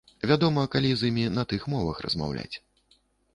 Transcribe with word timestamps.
Вядома, 0.29 0.63
калі 0.75 0.89
з 1.01 1.09
імі 1.13 1.25
на 1.35 1.43
тых 1.51 1.67
мовах 1.75 2.01
размаўляць. 2.07 2.55